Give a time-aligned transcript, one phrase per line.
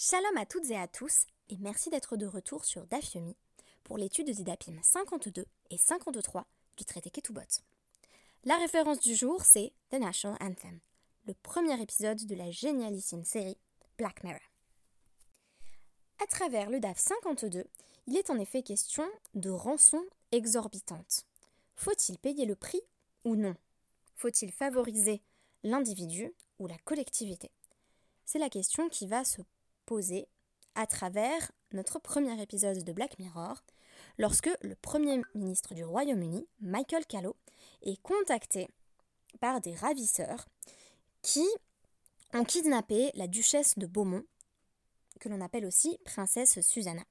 [0.00, 3.34] Shalom à toutes et à tous, et merci d'être de retour sur Dafyomi
[3.82, 7.40] pour l'étude des Dapim 52 et 53 du traité Ketubot.
[8.44, 10.78] La référence du jour, c'est The National Anthem,
[11.26, 13.58] le premier épisode de la génialissime série
[13.96, 14.38] Black Mirror.
[16.22, 17.64] À travers le DAF 52,
[18.06, 21.26] il est en effet question de rançon exorbitante.
[21.74, 22.82] Faut-il payer le prix
[23.24, 23.56] ou non?
[24.14, 25.22] Faut-il favoriser
[25.64, 27.50] l'individu ou la collectivité?
[28.24, 29.42] C'est la question qui va se
[30.74, 33.62] à travers notre premier épisode de Black Mirror,
[34.18, 37.36] lorsque le Premier ministre du Royaume-Uni, Michael Callow,
[37.82, 38.68] est contacté
[39.40, 40.46] par des ravisseurs
[41.22, 41.46] qui
[42.34, 44.24] ont kidnappé la duchesse de Beaumont,
[45.20, 47.04] que l'on appelle aussi princesse Susanna.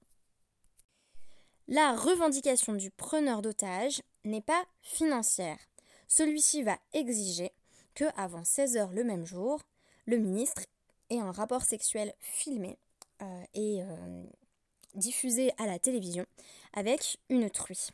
[1.67, 5.59] La revendication du preneur d'otages n'est pas financière.
[6.07, 7.51] Celui-ci va exiger
[7.95, 9.63] que, avant 16 heures le même jour,
[10.05, 10.61] le ministre
[11.09, 12.77] ait un rapport sexuel filmé
[13.21, 14.23] euh, et euh,
[14.95, 16.25] diffusé à la télévision
[16.73, 17.89] avec une truie.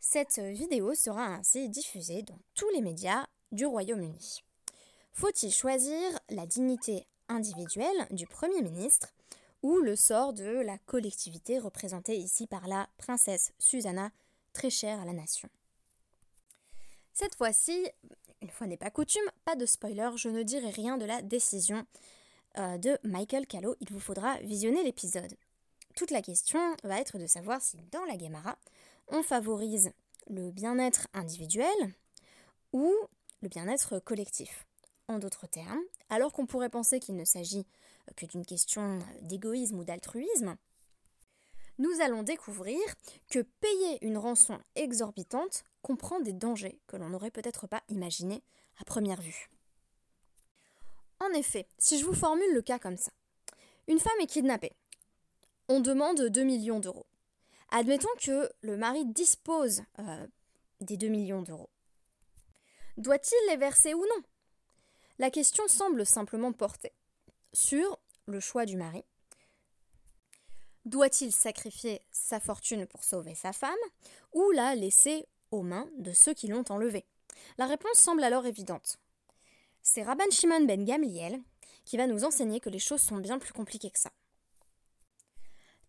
[0.00, 4.42] Cette vidéo sera ainsi diffusée dans tous les médias du Royaume-Uni.
[5.12, 9.08] Faut-il choisir la dignité individuelle du Premier ministre
[9.62, 14.10] ou le sort de la collectivité représentée ici par la princesse Susanna,
[14.52, 15.48] très chère à la nation?
[17.12, 17.88] Cette fois-ci,
[18.42, 21.86] une fois n'est pas coutume, pas de spoiler, je ne dirai rien de la décision
[22.58, 25.34] euh, de Michael Callow, il vous faudra visionner l'épisode.
[25.96, 28.56] Toute la question va être de savoir si dans la Gemara,
[29.08, 29.90] on favorise
[30.28, 31.94] le bien-être individuel
[32.72, 32.94] ou
[33.42, 34.66] le bien-être collectif.
[35.08, 37.66] En d'autres termes, alors qu'on pourrait penser qu'il ne s'agit
[38.16, 40.56] que d'une question d'égoïsme ou d'altruisme,
[41.78, 42.80] nous allons découvrir
[43.30, 48.42] que payer une rançon exorbitante comprend des dangers que l'on n'aurait peut-être pas imaginés
[48.80, 49.48] à première vue.
[51.20, 53.10] En effet, si je vous formule le cas comme ça,
[53.86, 54.72] une femme est kidnappée.
[55.68, 57.06] On demande 2 millions d'euros.
[57.70, 60.26] Admettons que le mari dispose euh,
[60.80, 61.70] des 2 millions d'euros.
[62.96, 64.22] Doit-il les verser ou non?
[65.18, 66.92] La question semble simplement porter
[67.52, 69.04] sur le choix du mari.
[70.88, 73.76] Doit-il sacrifier sa fortune pour sauver sa femme
[74.32, 77.04] ou la laisser aux mains de ceux qui l'ont enlevée?
[77.58, 78.98] La réponse semble alors évidente.
[79.82, 81.42] C'est Rabban Shimon ben Gamliel
[81.84, 84.10] qui va nous enseigner que les choses sont bien plus compliquées que ça.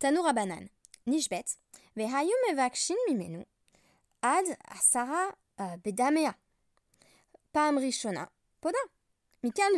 [0.04, 0.68] Rabbanan,
[1.08, 1.46] Nishbet,
[1.96, 3.46] Vehayu mevakshin mimenu,
[4.22, 6.36] ad asara euh, bedamea.
[7.54, 8.78] Pam rishona, poda.
[9.44, 9.72] Mikan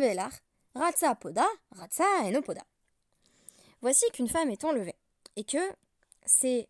[0.73, 2.63] ratsa poda, ratsa enopoda.
[3.81, 4.95] Voici qu'une femme est enlevée
[5.35, 5.59] et que
[6.25, 6.67] c'est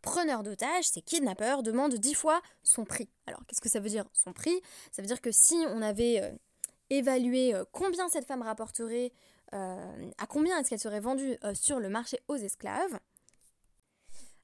[0.00, 3.08] preneurs d'otages, ces kidnappeurs, demandent dix fois son prix.
[3.26, 4.60] Alors, qu'est-ce que ça veut dire son prix?
[4.92, 6.32] Ça veut dire que si on avait euh,
[6.88, 9.12] évalué euh, combien cette femme rapporterait,
[9.52, 12.98] euh, à combien est-ce qu'elle serait vendue sur le marché aux esclaves,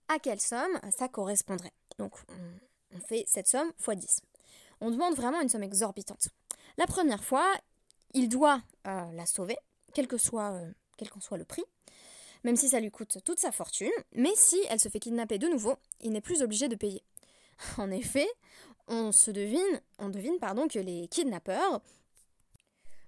[0.09, 1.73] à quelle somme ça correspondrait?
[1.99, 2.13] Donc,
[2.95, 4.21] on, fait cette somme x 10.
[4.81, 6.29] On demande vraiment une somme exorbitante.
[6.79, 7.47] La première fois,
[8.15, 9.57] il doit la sauver,
[9.93, 10.17] quel que
[10.97, 11.65] quel qu'en soit le prix
[12.47, 15.49] même si ça lui coûte toute sa fortune, mais si elle se fait kidnapper de
[15.49, 17.03] nouveau, il n'est plus obligé de payer.
[17.77, 18.29] En effet,
[18.87, 21.83] on se devine, on devine pardon, que les kidnappeurs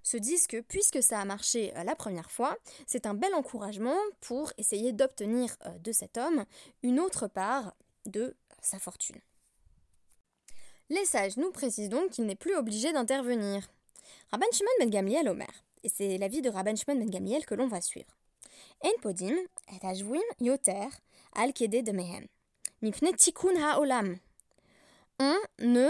[0.03, 3.97] se disent que puisque ça a marché euh, la première fois, c'est un bel encouragement
[4.19, 6.43] pour essayer d'obtenir euh, de cet homme
[6.83, 7.73] une autre part
[8.05, 9.21] de sa fortune.
[10.89, 13.69] Les sages nous précisent donc qu'il n'est plus obligé d'intervenir.
[14.31, 17.69] Rabban Shimon ben Gamliel Omer, et c'est l'avis de Rabban Shimon ben Gamliel que l'on
[17.69, 18.18] va suivre.
[25.19, 25.89] On ne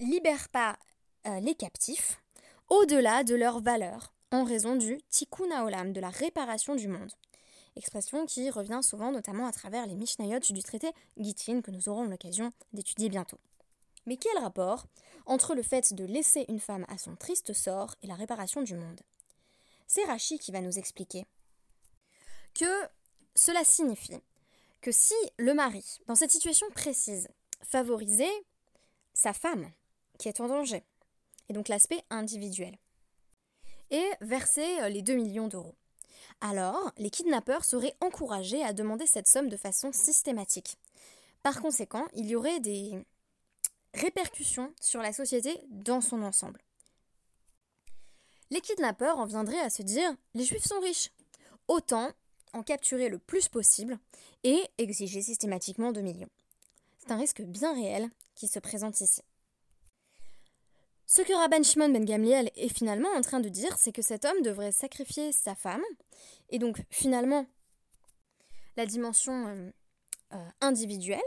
[0.00, 0.78] libère pas
[1.26, 2.22] euh, les captifs
[2.68, 7.12] au-delà de leur valeur en raison du tikkun haolam, de la réparation du monde.
[7.76, 12.04] Expression qui revient souvent notamment à travers les Mishnayot du traité Gittin que nous aurons
[12.04, 13.38] l'occasion d'étudier bientôt.
[14.06, 14.86] Mais quel rapport
[15.26, 18.74] entre le fait de laisser une femme à son triste sort et la réparation du
[18.74, 19.02] monde?
[19.96, 21.24] C'est Rachi qui va nous expliquer
[22.52, 22.66] que
[23.34, 24.20] cela signifie
[24.82, 27.28] que si le mari, dans cette situation précise,
[27.62, 28.44] favorisait
[29.14, 29.72] sa femme
[30.18, 30.84] qui est en danger,
[31.48, 32.76] et donc l'aspect individuel,
[33.90, 35.74] et versait euh, les 2 millions d'euros,
[36.42, 40.76] alors les kidnappeurs seraient encouragés à demander cette somme de façon systématique.
[41.42, 43.02] Par conséquent, il y aurait des
[43.94, 46.65] répercussions sur la société dans son ensemble.
[48.50, 51.10] Les kidnappeurs en viendraient à se dire les juifs sont riches.
[51.68, 52.10] Autant
[52.52, 53.98] en capturer le plus possible
[54.44, 56.30] et exiger systématiquement 2 millions.
[56.98, 59.22] C'est un risque bien réel qui se présente ici.
[61.08, 64.24] Ce que Rabban Shimon ben Gamliel est finalement en train de dire, c'est que cet
[64.24, 65.84] homme devrait sacrifier sa femme,
[66.50, 67.46] et donc finalement
[68.76, 69.70] la dimension euh,
[70.34, 71.20] euh, individuelle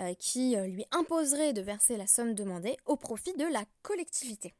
[0.00, 4.52] euh, qui lui imposerait de verser la somme demandée au profit de la collectivité.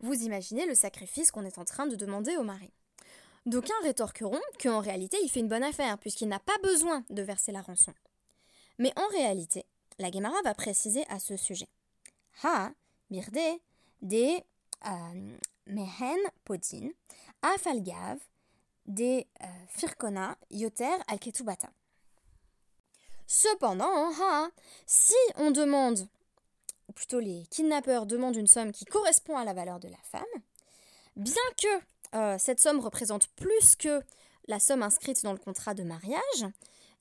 [0.00, 2.72] Vous imaginez le sacrifice qu'on est en train de demander au mari.
[3.46, 7.52] D'aucuns rétorqueront qu'en réalité il fait une bonne affaire puisqu'il n'a pas besoin de verser
[7.52, 7.92] la rançon.
[8.78, 9.66] Mais en réalité,
[9.98, 11.68] la Gemara va préciser à ce sujet.
[12.42, 12.72] Ha,
[13.10, 13.60] birde,
[14.02, 14.36] de
[14.86, 15.36] euh,
[15.66, 16.90] mehen podin,
[17.42, 18.18] afalgav,
[18.86, 20.96] de euh, firkona, yoter.
[23.26, 24.48] Cependant, ha,
[24.86, 26.06] si on demande,
[26.94, 30.22] plutôt les kidnappeurs demandent une somme qui correspond à la valeur de la femme,
[31.16, 31.68] bien que
[32.14, 34.02] euh, cette somme représente plus que
[34.46, 36.46] la somme inscrite dans le contrat de mariage,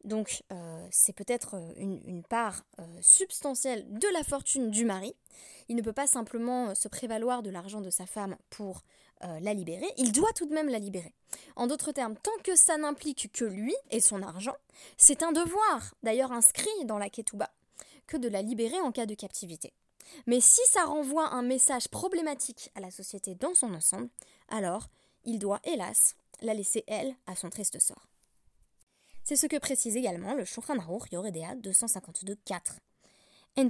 [0.03, 2.63] donc euh, c'est peut-être euh, une, part
[3.01, 5.15] substantielle de la fortune du mari.
[5.69, 8.83] Il ne peut pas simplement se prévaloir de l'argent de sa femme pour
[9.39, 11.13] la libérer, il doit tout de même la libérer.
[11.55, 14.57] En d'autres termes, tant que ça n'implique que lui et son argent,
[14.97, 17.49] c'est un devoir, d'ailleurs inscrit dans la Ketouba,
[18.05, 19.71] que de la libérer en cas de captivité.
[20.27, 24.09] Mais si ça renvoie un message problématique à la société dans son ensemble,
[24.49, 24.87] alors
[25.25, 28.07] il doit, hélas, la laisser elle à son triste sort.
[29.23, 32.79] C'est ce que précise également le Shulchan Aruch Yoredea 252.4.
[33.55, 33.69] On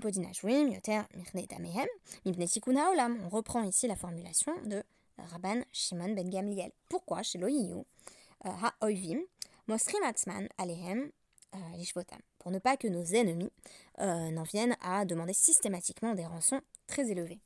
[3.30, 4.84] reprend ici la formulation de
[5.18, 6.72] Rabban Shimon ben Gamliel.
[6.90, 7.86] Pourquoi chez Loyiyu
[8.46, 9.22] euh, ha-oivim
[9.68, 11.12] mosrim atzman alehem
[11.56, 13.50] euh, lishvotam Pour ne pas que nos ennemis
[14.00, 17.40] euh, n'en viennent à demander systématiquement des rançons très élevées.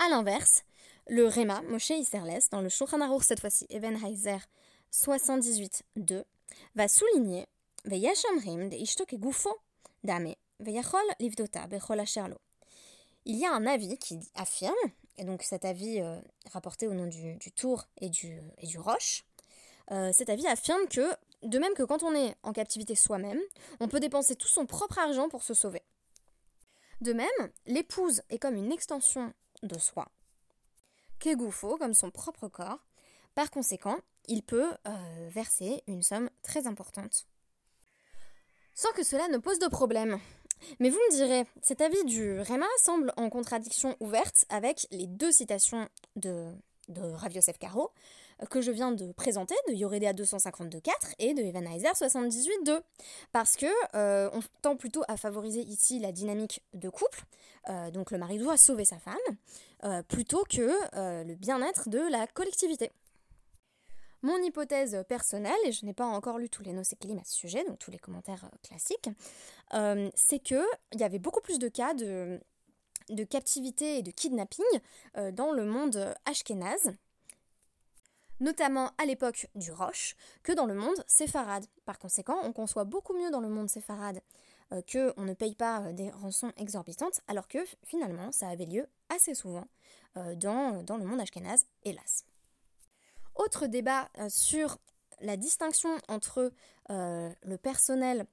[0.00, 0.64] A l'inverse,
[1.06, 4.38] le Rema, Moshe Isserles, dans le Shulchan Aruch cette fois-ci, Even Heiser
[4.92, 6.24] 78.2,
[6.74, 7.46] va souligner
[7.88, 7.98] il
[13.36, 14.74] y a un avis qui affirme,
[15.16, 16.20] et donc cet avis euh,
[16.52, 19.24] rapporté au nom du, tour et du, et du roche,
[19.90, 21.12] euh, cet avis affirme que,
[21.42, 23.40] de même que quand on est en captivité soi-même,
[23.80, 25.82] on peut dépenser tout son propre argent pour se sauver.
[27.00, 27.28] De même,
[27.66, 30.08] l'épouse est comme une extension de soi,
[31.18, 32.84] Kegoufo comme son propre corps.
[33.34, 33.98] Par conséquent,
[34.28, 37.26] il peut euh, verser une somme très importante.
[38.74, 40.18] Sans que cela ne pose de problème.
[40.80, 45.32] Mais vous me direz, cet avis du Réma semble en contradiction ouverte avec les deux
[45.32, 46.50] citations de,
[46.88, 47.86] de euh,
[48.50, 52.80] que je viens de présenter, de Yoredea 252.4 et de Evan Heiser 78.2.
[53.32, 57.24] Parce que euh, on tend plutôt à favoriser ici la dynamique de couple,
[57.92, 60.70] donc le mari doit sauver sa femme, plutôt que
[61.24, 62.92] le bien-être de la collectivité.
[64.26, 67.64] Mon hypothèse personnelle, et je n'ai pas encore lu tous les nosékilim à ce sujet,
[67.64, 69.08] donc tous les commentaires euh, classiques,
[69.74, 70.64] euh, c'est qu'il
[70.96, 72.40] y avait beaucoup plus de cas de,
[73.10, 74.64] de captivité et de kidnapping
[75.16, 76.92] euh, dans le monde ashkénaze,
[78.40, 81.66] notamment à l'époque du Roche, que dans le monde séfarade.
[81.84, 84.20] Par conséquent, on conçoit beaucoup mieux dans le monde séfarade
[84.70, 89.64] qu'on ne paye pas des rançons exorbitantes, alors que finalement, ça avait lieu assez souvent
[90.16, 92.24] dans, dans le monde ashkénaze, hélas.
[93.36, 94.78] Autre débat euh, sur
[95.20, 96.52] la distinction entre
[96.90, 98.26] euh, le personnel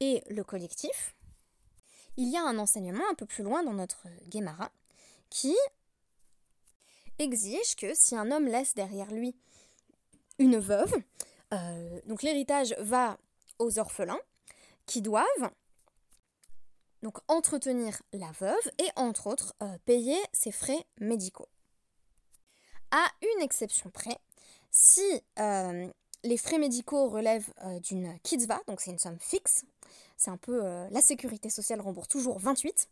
[0.00, 1.14] et le collectif.
[2.16, 4.70] Il y a un enseignement un peu plus loin dans notre Gemara
[5.30, 5.56] qui
[7.18, 9.34] exige que si un homme laisse derrière lui
[10.40, 10.92] une veuve,
[11.54, 13.16] euh, donc l'héritage va
[13.60, 14.18] aux orphelins
[14.86, 15.50] qui doivent
[17.02, 19.54] donc entretenir la veuve et entre autres
[19.86, 21.48] payer ses frais médicaux.
[22.90, 24.18] À une exception près,
[24.70, 25.88] si euh,
[26.24, 29.64] les frais médicaux relèvent euh, d'une kitzva, donc c'est une somme fixe,
[30.20, 32.88] c'est un peu euh, la sécurité sociale rembourse toujours 28,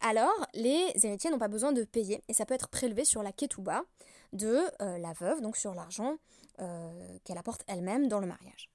[0.00, 3.32] alors les héritiers n'ont pas besoin de payer et ça peut être prélevé sur la
[3.32, 3.84] ketouba
[4.32, 6.16] de la veuve, donc sur l'argent
[6.58, 8.70] qu'elle apporte elle-même dans le mariage.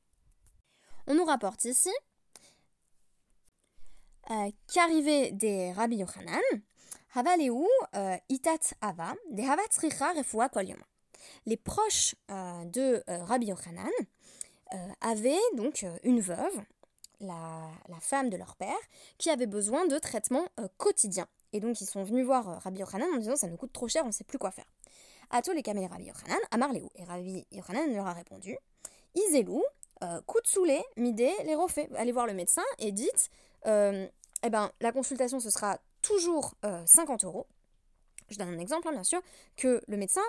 [1.08, 1.92] On nous rapporte ici
[4.68, 6.42] qu'arrivé des Rabbi Yochanan,
[8.30, 10.14] itat ava, de havatzricha
[11.46, 13.90] les proches euh, de euh, Rabbi Yochanan
[14.74, 16.62] euh, avaient donc une veuve,
[17.22, 18.78] la, femme de leur père,
[19.18, 20.48] qui avait besoin de traitements
[20.78, 21.28] quotidiens.
[21.54, 24.04] Et donc ils sont venus voir Rabbi Yochanan en disant ça nous coûte trop cher,
[24.04, 24.66] on ne sait plus quoi faire.
[25.30, 26.88] Ato les camés Rabbi Yochanan, Amarleu.
[26.96, 28.58] Et Rabbi Yochanan leur a répondu
[29.16, 29.63] Izelou,
[30.28, 31.90] Kutsoulé, Midé, les refait.
[31.96, 33.30] Allez voir le médecin et dites
[33.66, 37.46] eh ben, la consultation ce sera toujours 50 euros.
[38.32, 39.22] Je donne un exemple, hein, bien sûr,
[39.58, 40.22] que le médecin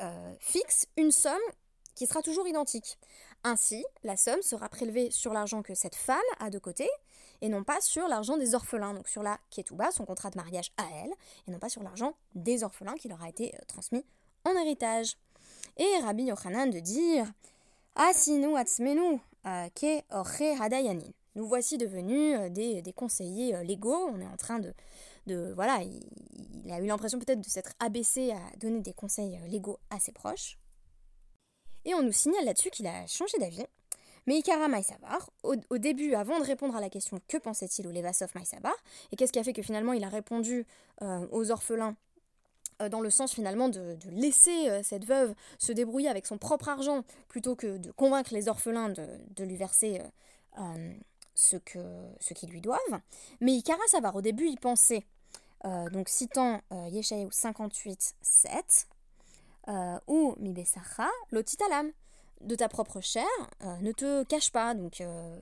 [0.00, 1.38] euh, fixe une somme
[1.94, 2.98] qui sera toujours identique.
[3.44, 6.88] Ainsi, la somme sera prélevée sur l'argent que cette femme a de côté
[7.42, 10.72] et non pas sur l'argent des orphelins, donc sur la ketouba, son contrat de mariage
[10.78, 11.12] à elle,
[11.46, 14.06] et non pas sur l'argent des orphelins qui leur a été transmis
[14.46, 15.18] en héritage.
[15.76, 17.30] Et Rabbi Yochanan de dire
[17.96, 21.12] Asinu atzmenu ke hadayanin.
[21.34, 24.72] Nous voici devenus des, des conseillers légaux, on est en train de,
[25.26, 29.78] de voilà, il, a eu l'impression peut-être de s'être abaissé à donner des conseils légaux
[29.90, 30.58] à ses proches.
[31.84, 33.64] Et on nous signale là-dessus qu'il a changé d'avis.
[34.26, 37.90] Mais Ikara Maïsabar, au, au, début, avant de répondre à la question que pensait-il au
[37.90, 38.74] Levasov Maïsabar,
[39.12, 40.66] et qu'est-ce qui a fait que finalement il a répondu
[41.02, 41.94] euh, aux orphelins
[42.80, 46.68] euh, dans le sens finalement de, laisser euh, cette veuve se débrouiller avec son propre
[46.68, 50.00] argent plutôt que de convaincre les orphelins de, lui verser
[51.34, 51.82] ce qu'ils
[52.20, 53.00] ce lui doivent?
[53.40, 55.04] Mais Ikara Savar, au début, il pensait,
[55.64, 58.86] donc citant Yeshayahu 58, 7,
[59.68, 61.90] euh, ou mibesacha lotitalam,
[62.40, 63.24] de ta propre chair,
[63.62, 64.74] euh, ne te cache pas.
[64.74, 65.40] Donc, euh,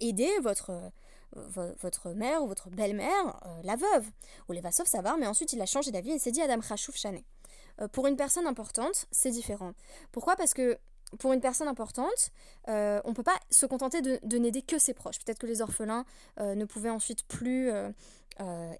[0.00, 0.92] aidez votre,
[1.32, 4.06] votre mère ou votre belle-mère, la veuve.
[4.48, 6.96] Ou les Vassov savoir, mais ensuite il a changé d'avis et s'est dit Adam Khashouf
[6.96, 7.24] Chané.
[7.92, 9.72] pour une personne importante, c'est différent.
[10.12, 10.36] Pourquoi?
[10.36, 10.78] Parce que
[11.18, 12.30] pour une personne importante,
[12.68, 12.72] on
[13.08, 15.18] ne peut pas se contenter de, de n'aider que ses proches.
[15.18, 16.04] Peut-être que les orphelins
[16.38, 17.70] ne pouvaient ensuite plus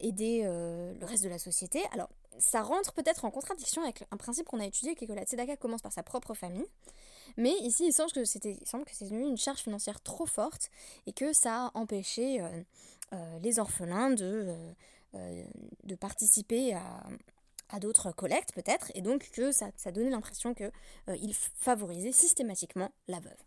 [0.01, 1.83] aider le reste de la société.
[1.93, 2.09] Alors,
[2.41, 5.25] ça rentre peut-être en contradiction avec un principe qu'on a étudié, qui est que la
[5.25, 6.67] tzedaka commence par sa propre famille.
[7.37, 10.71] Mais ici, il semble que que c'est devenu une charge financière trop forte
[11.07, 12.49] et que ça a empêché euh,
[13.13, 14.55] euh, les orphelins de,
[15.15, 15.45] euh,
[16.01, 22.91] participer à, d'autres collectes peut-être, et donc que ça, ça donnait l'impression qu'il favorisait systématiquement
[23.07, 23.45] la veuve.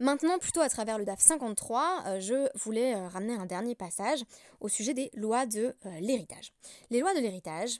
[0.00, 4.24] Maintenant, plutôt à travers le DAF 53, euh, je voulais euh, ramener un dernier passage
[4.60, 6.52] au sujet des lois de euh, l'héritage.
[6.90, 7.78] Les lois de l'héritage,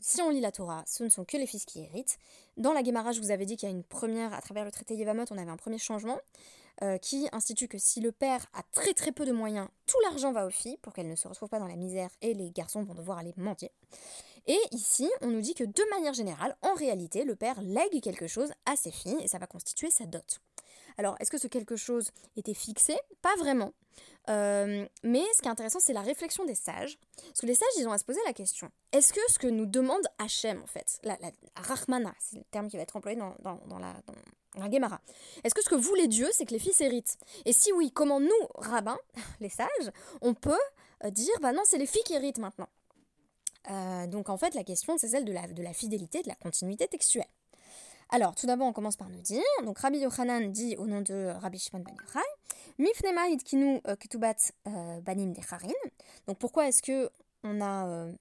[0.00, 2.16] si on lit la Torah, ce ne sont que les fils qui héritent.
[2.56, 4.70] Dans la Gemara, je vous avais dit qu'il y a une première, à travers le
[4.70, 6.18] traité Yevamot, on avait un premier changement
[7.02, 10.46] qui institue que si le père a très très peu de moyens, tout l'argent va
[10.46, 12.94] aux filles pour qu'elles ne se retrouvent pas dans la misère et les garçons vont
[12.94, 13.70] devoir aller mendier.
[14.46, 18.26] Et ici, on nous dit que de manière générale, en réalité, le père lègue quelque
[18.26, 20.40] chose à ses filles et ça va constituer sa dot.
[20.98, 22.96] Alors, est-ce que ce quelque chose était fixé?
[23.22, 23.72] Pas vraiment.
[24.28, 26.98] Euh, mais ce qui est intéressant, c'est la réflexion des sages.
[27.16, 29.46] Parce que les sages, ils ont à se poser la question est-ce que ce que
[29.46, 33.16] nous demande Hachem, en fait, la, la Rahmana, c'est le terme qui va être employé
[33.16, 35.00] dans, la, dans Gemara,
[35.44, 37.18] est-ce que ce que voulait Dieu, c'est que les fils héritent?
[37.44, 38.98] Et si oui, comment nous, rabbins,
[39.40, 40.58] les sages, on peut
[41.04, 42.68] euh, dire bah non, c'est les filles qui héritent maintenant?
[43.70, 46.36] Euh, donc en fait, la question, c'est celle de la, de la fidélité, de la
[46.36, 47.26] continuité textuelle.
[48.10, 51.32] Alors, tout d'abord, on commence par nous dire, donc Rabbi Yochanan dit au nom de
[51.40, 52.26] Rabbi Shimon ben Yochai,
[52.78, 54.36] Mifnema hidkinu euh, ketubat
[54.68, 55.72] euh, banim decharin.
[56.28, 57.10] Donc, pourquoi est-ce que
[57.42, 58.12] on a euh,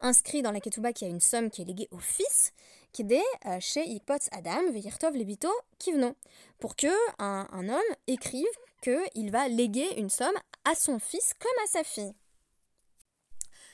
[0.00, 2.52] inscrit dans la ketuba qu'il y a une somme qui est léguée au fils,
[2.92, 6.14] qui est chez Ikpot Adam veyirtov lebito kivno,
[6.58, 8.46] pour que un homme écrive
[8.82, 12.12] qu'il va léguer une somme à son fils comme à sa fille.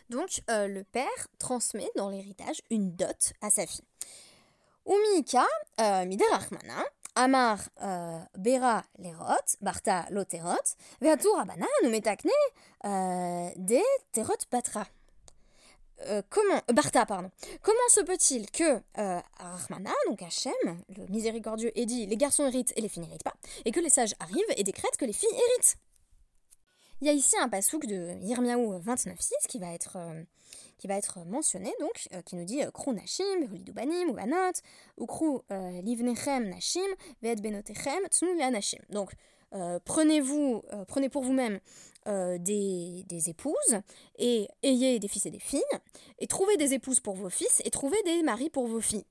[0.09, 3.85] Donc, le père transmet dans l'héritage une dot à sa fille.
[4.87, 5.47] Umika
[5.81, 6.85] euh, miderachmana,
[7.15, 12.31] amar euh, bera lerot, barta loterot, veatur abana numetakne
[12.85, 13.81] euh, de
[14.13, 14.87] terot batra.
[16.31, 17.31] comment, Barta, pardon.
[17.63, 20.53] Comment se peut-il que euh, Rahmana, donc Hachem,
[20.97, 23.35] le miséricordieux, ait dit les garçons héritent et les filles n'héritent pas,
[23.67, 25.77] et que les sages arrivent et décrètent que les filles héritent?
[27.01, 29.97] Il y a ici un pasouk de Yirmiaou 29.6 qui va être
[30.81, 33.25] qui va être mentionné, donc, euh, qui nous dit euh, Krou Nashim,
[33.75, 34.53] Banim, ou Banot,
[34.97, 36.81] ou Krou euh, Livnechem Nashim,
[37.23, 38.81] Ved Benotechem, Tsnu Nashim.
[38.89, 39.13] Donc,
[39.85, 41.59] prenez-vous, prenez pour vous-même
[42.07, 43.81] des, des, épouses,
[44.17, 45.61] et ayez des fils et des filles,
[46.21, 49.05] et trouvez des épouses pour vos fils, et trouvez des maris pour vos filles.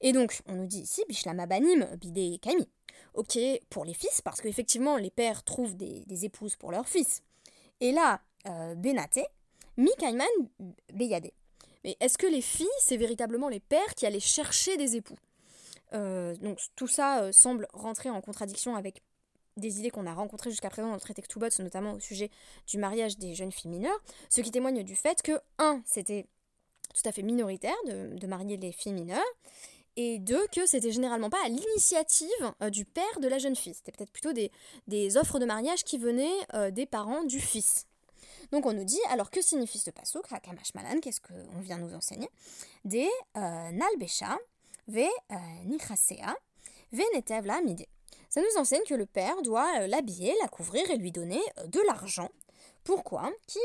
[0.00, 2.68] Et donc, on nous dit ici, Bishlama Banim, Bidé Kaimi.
[3.14, 3.38] Ok,
[3.70, 7.22] pour les fils, parce qu'effectivement, les pères trouvent des, épouses pour leurs fils.
[7.80, 8.20] Et là,
[8.76, 9.24] Benaté,
[9.76, 10.26] Mikaiman
[10.92, 11.30] Beyade.
[11.84, 15.18] Mais est-ce que les filles, c'est véritablement les pères qui allaient chercher des époux?
[15.92, 19.02] Euh, Donc tout ça euh, semble rentrer en contradiction avec
[19.56, 22.30] des idées qu'on a rencontrées jusqu'à présent dans le traité Ktubot, notamment au sujet
[22.66, 26.26] du mariage des jeunes filles mineures, ce qui témoigne du fait que, un, c'était
[26.92, 29.22] tout à fait minoritaire de, marier les filles mineures,
[29.96, 32.28] et deux, que c'était généralement pas à l'initiative
[32.62, 33.74] euh, du père de la jeune fille.
[33.74, 37.86] C'était peut-être plutôt des, offres de mariage qui venaient des parents du fils.
[38.52, 41.94] Donc on nous dit, alors que signifie ce pasuk, Hakamash Malan, qu'est-ce qu'on vient nous
[41.94, 42.28] enseigner?
[42.84, 44.38] Des euh, Nalbesha,
[44.88, 45.34] Ve euh,
[45.64, 46.36] Nikrasea,
[46.92, 47.86] Ve Netevla Mide.
[48.28, 51.80] Ça nous enseigne que le père doit euh, l'habiller, la couvrir et lui donner de
[51.86, 52.28] l'argent.
[52.82, 53.30] Pourquoi?
[53.46, 53.58] Ki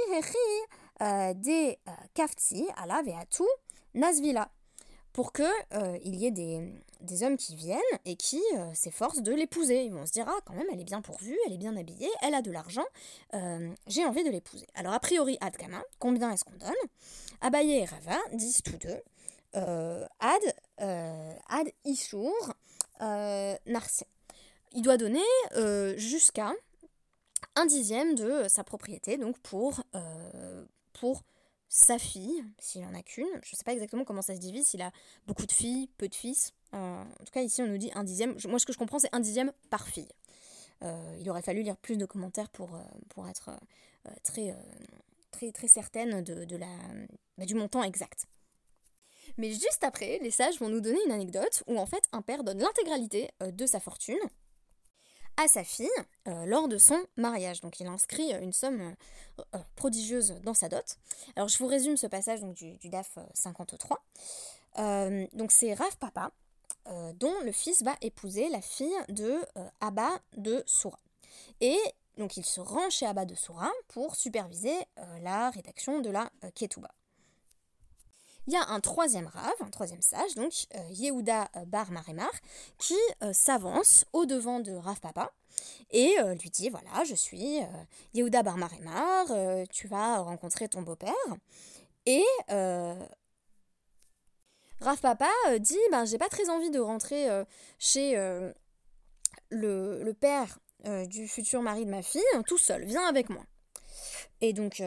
[1.36, 1.78] des
[2.14, 3.44] kafti ala veatu
[3.94, 4.50] nasvila.
[5.20, 5.44] Pour que
[6.06, 6.62] il y ait des,
[7.02, 8.42] des, hommes qui viennent et qui
[8.74, 9.84] s'efforcent de l'épouser.
[9.84, 12.08] Ils vont se dire ah quand même elle est bien pourvue, elle est bien habillée,
[12.22, 12.86] elle a de l'argent,
[13.88, 14.66] j'ai envie de l'épouser.
[14.76, 16.72] Alors a priori Adkama, combien est-ce qu'on donne?
[17.42, 19.02] Abaye et Rava disent tous deux
[19.52, 22.32] Ad Ad Ishur
[23.02, 24.06] Narse.
[24.72, 26.54] Il doit donner jusqu'à
[27.58, 31.24] un dixième de sa propriété, donc pour, euh, pour
[31.70, 33.28] sa fille, s'il en a qu'une.
[33.44, 34.92] Je ne sais pas exactement comment ça se divise, s'il a
[35.28, 36.54] beaucoup de filles, peu de fils.
[36.74, 38.36] Euh, en tout cas, ici, on nous dit un dixième.
[38.48, 40.10] Moi, ce que je comprends, c'est un dixième par fille.
[40.84, 42.70] Euh, il aurait fallu lire plus de commentaires pour,
[43.10, 43.52] pour être
[44.24, 44.56] très,
[45.32, 46.72] très, très certaine de, de la,
[47.38, 48.26] bah, du montant exact.
[49.38, 52.44] Mais juste après, les sages vont nous donner une anecdote où en fait un père
[52.44, 54.18] donne l'intégralité de sa fortune
[55.40, 55.90] à sa fille
[56.28, 57.62] euh, lors de son mariage.
[57.62, 58.94] Donc il inscrit une somme
[59.40, 60.98] euh, prodigieuse dans sa dot.
[61.36, 64.04] Alors je vous résume ce passage donc, du, DAF 53.
[64.78, 66.32] Euh, donc c'est Rav Papa
[67.16, 69.38] dont le fils va épouser la fille de
[69.80, 70.98] Abba de Soura.
[71.62, 71.78] Et
[72.18, 74.74] donc il se rend chez Abba de Soura pour superviser
[75.22, 76.90] la rédaction de la Ketouba.
[78.50, 82.32] Il y a un troisième rave, un troisième sage, donc euh, Yehuda euh, Bar Maremar,
[82.80, 85.32] qui euh, s'avance au devant de Rav Papa
[85.92, 87.60] et lui dit voilà, je suis
[88.16, 89.28] Yehuda Bar Maremar,
[89.70, 91.14] tu vas rencontrer ton beau-père.
[92.06, 92.98] Et Rav
[95.02, 95.30] Papa
[95.60, 97.28] dit ben j'ai pas très envie de rentrer
[97.78, 100.60] chez le, le, père
[101.08, 103.44] du futur mari de ma fille tout seul, viens avec moi.
[104.42, 104.82] Et donc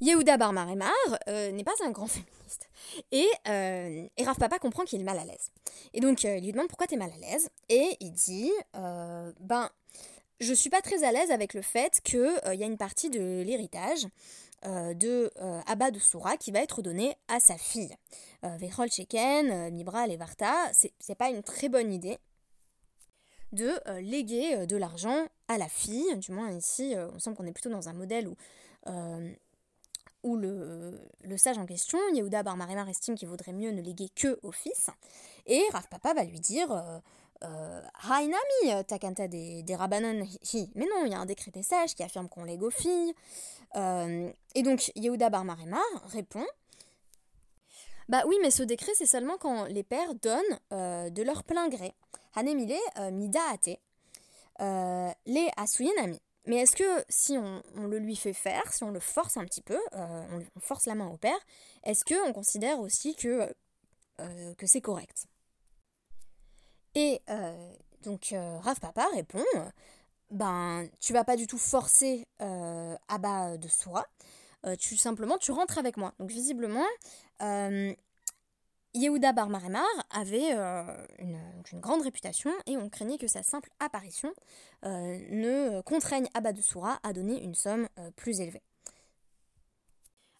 [0.00, 0.90] Yehuda Barmaremar
[1.28, 2.68] euh, n'est pas un grand féministe.
[3.12, 4.06] Et, euh,
[4.38, 5.50] Papa comprend qu'il est mal à l'aise.
[5.92, 7.48] Et donc, euh, il lui demande pourquoi tu es mal à l'aise.
[7.68, 9.70] Et il dit Ben,
[10.40, 13.10] je suis pas très à l'aise avec le fait qu'il il y a une partie
[13.10, 14.06] de l'héritage
[14.64, 15.30] de
[15.66, 17.94] Abba de Soura qui va être donnée à sa fille.
[18.42, 22.18] Vechol Sheken, Mibra Levarta, c'est pas une très bonne idée
[23.52, 26.16] de léguer de l'argent à la fille.
[26.16, 28.36] Du moins, ici, on semble qu'on est plutôt dans un modèle où
[30.24, 30.98] où le,
[31.36, 32.56] sage en question, Yehuda Bar
[32.88, 34.88] estime qu'il vaudrait mieux ne léguer que au fils.
[35.46, 36.98] Et Rav Papa va lui dire euh,
[37.44, 40.26] euh, Hainami, takanta des, des rabanan
[40.74, 43.14] Mais non, il y a un décret des sages qui affirme qu'on lègue aux filles.
[43.76, 45.44] Euh, et donc Yehuda Bar
[46.06, 46.46] répond
[48.08, 51.92] Bah oui, mais ce décret, c'est seulement quand les pères donnent de leur plein gré.
[52.34, 52.74] Hanemile
[53.12, 53.78] mida ate.
[55.26, 56.18] Les asuyenami.
[56.46, 59.62] Mais est-ce que si on, le lui fait faire, si on le force un petit
[59.62, 61.38] peu, euh, on, force la main au père,
[61.84, 63.52] est-ce qu'on considère aussi que,
[64.20, 65.26] euh, que c'est correct?
[66.94, 69.44] Et euh, donc Rav Papa répond,
[70.30, 74.06] ben tu vas pas du tout forcer Abba de Soura,
[74.78, 76.12] tu simplement tu rentres avec moi.
[76.18, 76.86] Donc visiblement,
[78.94, 79.48] Yehuda Bar
[80.10, 81.40] avait euh, une,
[81.80, 84.32] grande réputation et on craignait que sa simple apparition
[84.84, 88.62] euh, ne contraigne Abba de Soura à donner une somme euh, plus élevée.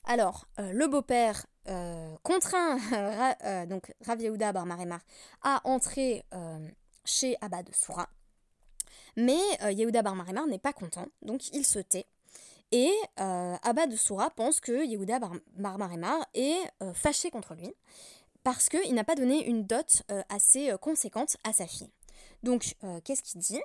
[0.04, 1.46] Alors, le beau-père
[2.22, 2.76] contraint
[3.66, 4.66] donc Rav Yehuda Bar
[5.42, 6.22] à entrer
[7.06, 8.10] chez Abba de Soura,
[9.16, 9.40] mais
[9.70, 10.14] Yehuda Bar
[10.46, 12.04] n'est pas content, donc il se tait.
[12.70, 15.88] Et Abba de Soura pense que Yehuda Bar
[16.34, 16.60] est
[16.92, 17.74] fâché contre lui
[18.44, 21.90] parce qu'il n'a pas donné une dot euh, assez euh, conséquente à sa fille.
[22.42, 23.60] Donc, euh, qu'est-ce qu'il dit?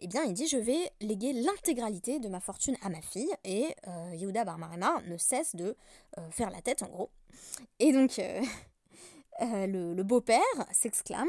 [0.00, 3.66] Eh bien, il dit je vais léguer l'intégralité de ma fortune à ma fille et
[4.14, 5.76] Yehuda Barmarema ne cesse de
[6.30, 7.10] faire la tête en gros.
[7.78, 8.16] Et donc
[9.42, 10.38] le, beau-père
[10.72, 11.28] s'exclame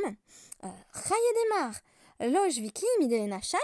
[0.62, 1.82] Rayedemar,
[2.22, 3.58] loge viki midelena shai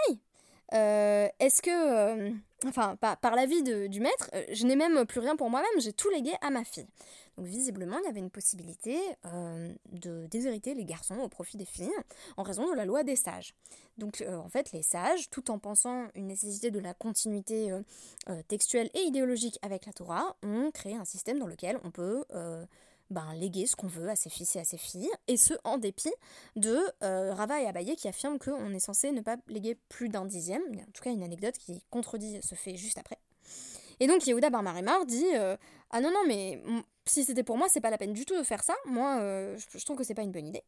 [0.72, 2.34] Est-ce que,
[2.68, 6.34] enfin, par l'avis du maître, je n'ai même plus rien pour moi-même, j'ai tout légué
[6.42, 6.88] à ma fille.
[7.36, 11.66] Donc visiblement, il y avait une possibilité euh, de déshériter les garçons au profit des
[11.66, 11.92] filles
[12.36, 13.54] en raison de la loi des sages.
[13.98, 18.42] Donc euh, en fait, les sages, tout en pensant une nécessité de la continuité euh,
[18.48, 22.24] textuelle et idéologique avec la Torah, ont créé un système dans lequel on peut
[23.10, 25.78] ben, léguer ce qu'on veut à ses fils et à ses filles, et ce en
[25.78, 26.12] dépit
[26.56, 30.62] de Rava et Abaye qui affirment qu'on est censé ne pas léguer plus d'un dixième.
[30.70, 33.18] Il y a en tout cas une anecdote qui contredit ce fait juste après.
[34.00, 35.24] Et donc Yehuda Barmarimar dit
[35.90, 36.60] Ah non, non, mais
[37.06, 38.74] si c'était pour moi, c'est pas la peine du tout de faire ça.
[38.86, 40.62] Moi, euh, je, trouve que c'est pas une bonne idée.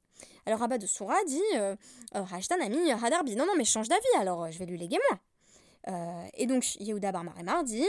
[0.46, 1.74] Alors Rabat de Soura dit euh,
[2.14, 3.34] euh Rashtan a mis Hadarbi.
[3.36, 5.18] Non, non, mais change d'avis, alors je vais lui léguer moi.
[6.34, 7.86] et donc Yehuda Barmarimar dit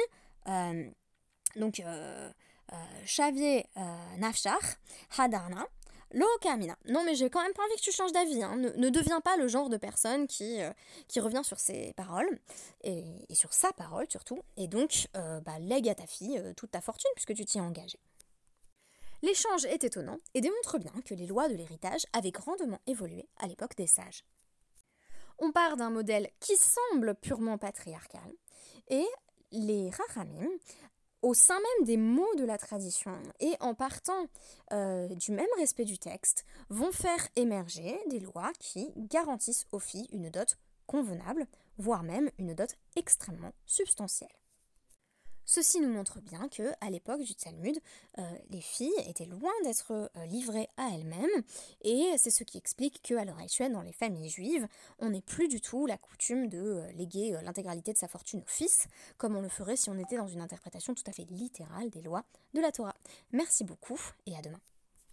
[1.56, 1.82] donc
[3.06, 3.66] Xavier
[4.18, 4.60] Nafshar
[5.18, 5.68] Hadarna.
[6.12, 6.78] Lokamina.
[6.86, 8.42] Non, mais j'ai quand même pas envie que tu changes d'avis.
[8.42, 8.56] Hein.
[8.56, 10.72] Ne, deviens pas le genre de personne qui, euh,
[11.08, 12.40] qui revient sur ses paroles,
[12.84, 14.40] et, sur sa parole surtout.
[14.58, 17.58] Et donc, euh, bah, lègue à ta fille euh, toute ta fortune, puisque tu t'y
[17.58, 18.00] es engagé.
[19.22, 23.48] L'échange est étonnant et démontre bien que les lois de l'héritage avaient grandement évolué à
[23.48, 24.24] l'époque des sages.
[25.38, 28.32] On part d'un modèle qui semble purement patriarcal
[28.88, 29.06] et
[29.52, 30.50] les Rachamim,
[31.22, 34.28] au sein même des mots de la tradition et en partant
[34.72, 40.08] euh, du même respect du texte, vont faire émerger des lois qui garantissent aux filles
[40.12, 41.46] une dot convenable,
[41.78, 44.30] voire même une dot extrêmement substantielle.
[45.52, 47.76] Ceci nous montre bien que, à l'époque du Talmud,
[48.20, 51.44] euh, les filles étaient loin d'être euh, livrées à elles-mêmes,
[51.82, 54.68] et c'est ce qui explique qu'à l'heure actuelle, dans les familles juives,
[55.00, 58.48] on n'est plus du tout la coutume de euh, léguer l'intégralité de sa fortune au
[58.48, 58.86] fils,
[59.18, 62.04] comme on le ferait si on était dans une interprétation tout à fait littérale des
[62.04, 62.96] lois de la Torah.
[63.32, 64.62] Merci beaucoup et à demain.